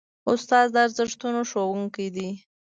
استاد 0.31 0.67
د 0.73 0.75
ارزښتونو 0.85 1.41
ښوونکی 1.49 2.07
دی. 2.15 2.29